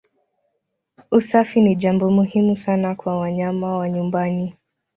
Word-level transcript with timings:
Usafi 1.11 1.61
ni 1.61 1.75
jambo 1.75 2.09
muhimu 2.11 2.55
sana 2.55 2.95
kwa 2.95 3.17
wanyama 3.19 3.77
wa 3.77 3.89
nyumbani. 3.89 4.55